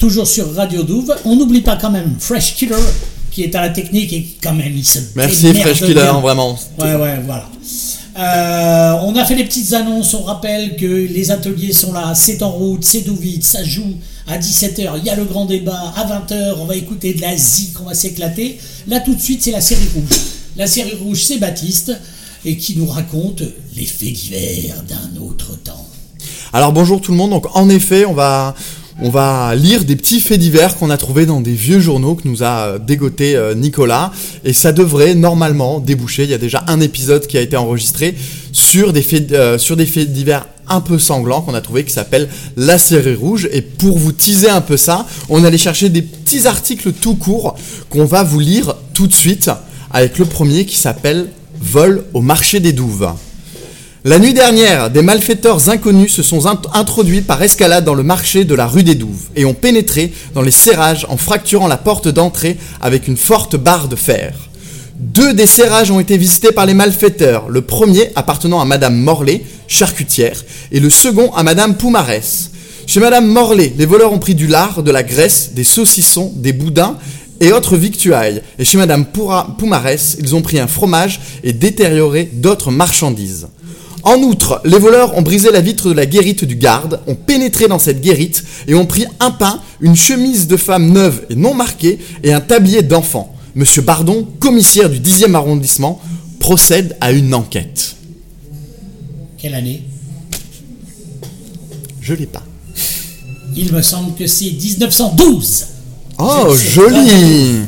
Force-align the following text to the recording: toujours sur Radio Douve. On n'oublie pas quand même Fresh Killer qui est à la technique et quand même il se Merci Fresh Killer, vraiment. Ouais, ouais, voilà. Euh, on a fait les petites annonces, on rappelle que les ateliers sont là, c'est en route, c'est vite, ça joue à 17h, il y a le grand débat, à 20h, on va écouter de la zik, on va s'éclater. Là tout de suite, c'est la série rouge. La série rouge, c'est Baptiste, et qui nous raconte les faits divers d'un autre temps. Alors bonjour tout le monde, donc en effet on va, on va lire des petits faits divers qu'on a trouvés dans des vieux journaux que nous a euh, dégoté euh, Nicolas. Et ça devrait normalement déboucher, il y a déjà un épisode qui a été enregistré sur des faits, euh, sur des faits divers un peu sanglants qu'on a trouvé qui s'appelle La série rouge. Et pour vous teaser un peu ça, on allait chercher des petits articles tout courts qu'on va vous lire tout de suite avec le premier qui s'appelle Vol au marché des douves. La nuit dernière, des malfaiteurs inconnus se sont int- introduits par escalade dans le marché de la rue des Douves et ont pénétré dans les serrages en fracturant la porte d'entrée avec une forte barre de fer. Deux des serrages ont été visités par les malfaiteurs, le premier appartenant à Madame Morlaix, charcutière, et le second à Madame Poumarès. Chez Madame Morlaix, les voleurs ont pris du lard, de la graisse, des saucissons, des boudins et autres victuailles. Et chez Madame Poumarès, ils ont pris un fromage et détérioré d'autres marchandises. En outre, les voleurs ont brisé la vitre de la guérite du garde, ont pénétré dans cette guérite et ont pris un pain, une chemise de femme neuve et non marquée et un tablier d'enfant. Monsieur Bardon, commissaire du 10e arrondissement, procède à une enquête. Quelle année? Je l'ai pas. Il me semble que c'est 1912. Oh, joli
toujours 0.00 0.26
sur 0.26 0.52
Radio 0.54 0.82
Douve. 0.82 1.14
On 1.24 1.36
n'oublie 1.36 1.60
pas 1.60 1.76
quand 1.76 1.90
même 1.90 2.16
Fresh 2.18 2.56
Killer 2.56 2.74
qui 3.30 3.44
est 3.44 3.54
à 3.54 3.60
la 3.60 3.68
technique 3.68 4.12
et 4.12 4.26
quand 4.42 4.54
même 4.54 4.72
il 4.74 4.84
se 4.84 4.98
Merci 5.14 5.54
Fresh 5.54 5.82
Killer, 5.82 6.10
vraiment. 6.20 6.58
Ouais, 6.80 6.96
ouais, 6.96 7.20
voilà. 7.24 7.48
Euh, 8.18 8.98
on 9.04 9.14
a 9.14 9.24
fait 9.24 9.36
les 9.36 9.44
petites 9.44 9.72
annonces, 9.72 10.14
on 10.14 10.22
rappelle 10.22 10.76
que 10.76 10.84
les 10.84 11.30
ateliers 11.30 11.72
sont 11.72 11.92
là, 11.92 12.12
c'est 12.14 12.42
en 12.42 12.50
route, 12.50 12.82
c'est 12.82 13.06
vite, 13.08 13.44
ça 13.44 13.62
joue 13.62 13.94
à 14.26 14.36
17h, 14.36 14.90
il 14.98 15.04
y 15.04 15.10
a 15.10 15.14
le 15.14 15.24
grand 15.24 15.44
débat, 15.44 15.94
à 15.96 16.04
20h, 16.04 16.56
on 16.58 16.64
va 16.64 16.74
écouter 16.74 17.14
de 17.14 17.20
la 17.20 17.36
zik, 17.36 17.80
on 17.80 17.84
va 17.84 17.94
s'éclater. 17.94 18.58
Là 18.88 18.98
tout 18.98 19.14
de 19.14 19.20
suite, 19.20 19.42
c'est 19.44 19.52
la 19.52 19.60
série 19.60 19.88
rouge. 19.94 20.18
La 20.56 20.66
série 20.66 20.96
rouge, 20.96 21.22
c'est 21.22 21.38
Baptiste, 21.38 21.92
et 22.44 22.56
qui 22.56 22.76
nous 22.76 22.86
raconte 22.86 23.42
les 23.76 23.86
faits 23.86 24.12
divers 24.12 24.82
d'un 24.88 25.20
autre 25.20 25.56
temps. 25.62 25.86
Alors 26.52 26.72
bonjour 26.72 27.00
tout 27.00 27.12
le 27.12 27.16
monde, 27.16 27.30
donc 27.30 27.46
en 27.54 27.68
effet 27.68 28.04
on 28.06 28.12
va, 28.12 28.56
on 29.02 29.08
va 29.08 29.54
lire 29.54 29.84
des 29.84 29.96
petits 29.96 30.20
faits 30.20 30.38
divers 30.38 30.76
qu'on 30.76 30.90
a 30.90 30.96
trouvés 30.96 31.24
dans 31.24 31.40
des 31.40 31.54
vieux 31.54 31.80
journaux 31.80 32.14
que 32.14 32.28
nous 32.28 32.42
a 32.42 32.66
euh, 32.66 32.78
dégoté 32.78 33.34
euh, 33.34 33.54
Nicolas. 33.54 34.12
Et 34.44 34.52
ça 34.52 34.72
devrait 34.72 35.14
normalement 35.14 35.80
déboucher, 35.80 36.24
il 36.24 36.30
y 36.30 36.34
a 36.34 36.38
déjà 36.38 36.64
un 36.66 36.80
épisode 36.80 37.26
qui 37.26 37.38
a 37.38 37.40
été 37.40 37.56
enregistré 37.56 38.14
sur 38.52 38.92
des 38.92 39.02
faits, 39.02 39.32
euh, 39.32 39.56
sur 39.56 39.76
des 39.76 39.86
faits 39.86 40.12
divers 40.12 40.46
un 40.68 40.80
peu 40.80 40.98
sanglants 40.98 41.40
qu'on 41.40 41.54
a 41.54 41.60
trouvé 41.60 41.84
qui 41.84 41.92
s'appelle 41.92 42.28
La 42.56 42.78
série 42.78 43.14
rouge. 43.14 43.48
Et 43.52 43.62
pour 43.62 43.98
vous 43.98 44.12
teaser 44.12 44.50
un 44.50 44.60
peu 44.60 44.76
ça, 44.76 45.06
on 45.28 45.44
allait 45.44 45.58
chercher 45.58 45.88
des 45.88 46.02
petits 46.02 46.46
articles 46.46 46.92
tout 46.92 47.14
courts 47.14 47.56
qu'on 47.88 48.04
va 48.04 48.22
vous 48.22 48.40
lire 48.40 48.74
tout 48.92 49.06
de 49.06 49.14
suite 49.14 49.50
avec 49.90 50.18
le 50.18 50.26
premier 50.26 50.66
qui 50.66 50.76
s'appelle 50.76 51.30
Vol 51.60 52.04
au 52.12 52.20
marché 52.20 52.60
des 52.60 52.72
douves. 52.72 53.10
La 54.04 54.18
nuit 54.18 54.32
dernière, 54.32 54.88
des 54.90 55.02
malfaiteurs 55.02 55.68
inconnus 55.68 56.14
se 56.14 56.22
sont 56.22 56.46
int- 56.46 56.62
introduits 56.72 57.20
par 57.20 57.42
escalade 57.42 57.84
dans 57.84 57.94
le 57.94 58.02
marché 58.02 58.44
de 58.44 58.54
la 58.54 58.66
rue 58.66 58.82
des 58.82 58.94
Douves 58.94 59.28
et 59.36 59.44
ont 59.44 59.52
pénétré 59.52 60.10
dans 60.34 60.40
les 60.40 60.50
serrages 60.50 61.04
en 61.10 61.18
fracturant 61.18 61.68
la 61.68 61.76
porte 61.76 62.08
d'entrée 62.08 62.56
avec 62.80 63.08
une 63.08 63.18
forte 63.18 63.56
barre 63.56 63.88
de 63.88 63.96
fer. 63.96 64.34
Deux 64.98 65.34
des 65.34 65.46
serrages 65.46 65.90
ont 65.90 66.00
été 66.00 66.16
visités 66.16 66.50
par 66.52 66.64
les 66.64 66.72
malfaiteurs, 66.72 67.50
le 67.50 67.60
premier 67.60 68.10
appartenant 68.16 68.60
à 68.60 68.64
Madame 68.64 68.96
Morlaix, 68.96 69.44
charcutière, 69.68 70.42
et 70.72 70.80
le 70.80 70.88
second 70.90 71.30
à 71.32 71.42
Madame 71.42 71.76
Poumarès. 71.76 72.50
Chez 72.86 73.00
Madame 73.00 73.26
Morlaix, 73.26 73.72
les 73.76 73.86
voleurs 73.86 74.12
ont 74.14 74.18
pris 74.18 74.34
du 74.34 74.46
lard, 74.46 74.82
de 74.82 74.90
la 74.90 75.02
graisse, 75.02 75.50
des 75.52 75.64
saucissons, 75.64 76.32
des 76.36 76.52
boudins 76.54 76.96
et 77.40 77.52
autres 77.52 77.76
victuailles. 77.76 78.42
Et 78.58 78.64
chez 78.64 78.78
Madame 78.78 79.04
Poumarès, 79.06 80.16
ils 80.18 80.34
ont 80.34 80.42
pris 80.42 80.58
un 80.58 80.66
fromage 80.66 81.20
et 81.44 81.52
détérioré 81.52 82.30
d'autres 82.32 82.70
marchandises. 82.70 83.48
En 84.02 84.16
outre, 84.22 84.60
les 84.64 84.78
voleurs 84.78 85.16
ont 85.16 85.22
brisé 85.22 85.50
la 85.50 85.60
vitre 85.60 85.88
de 85.88 85.94
la 85.94 86.06
guérite 86.06 86.44
du 86.44 86.56
garde, 86.56 87.00
ont 87.06 87.14
pénétré 87.14 87.68
dans 87.68 87.78
cette 87.78 88.00
guérite 88.00 88.44
et 88.66 88.74
ont 88.74 88.86
pris 88.86 89.06
un 89.20 89.30
pain, 89.30 89.60
une 89.80 89.96
chemise 89.96 90.46
de 90.46 90.56
femme 90.56 90.90
neuve 90.92 91.26
et 91.30 91.34
non 91.34 91.54
marquée 91.54 91.98
et 92.22 92.32
un 92.32 92.40
tablier 92.40 92.82
d'enfant. 92.82 93.34
Monsieur 93.54 93.82
Bardon, 93.82 94.26
commissaire 94.38 94.88
du 94.88 95.00
10e 95.00 95.34
arrondissement, 95.34 96.00
procède 96.38 96.96
à 97.00 97.12
une 97.12 97.34
enquête. 97.34 97.96
Quelle 99.36 99.54
année? 99.54 99.82
Je 102.00 102.14
l'ai 102.14 102.26
pas. 102.26 102.44
Il 103.56 103.72
me 103.72 103.82
semble 103.82 104.14
que 104.14 104.26
c'est 104.26 104.50
1912. 104.50 105.66
Oh, 106.18 106.54
joli 106.54 107.60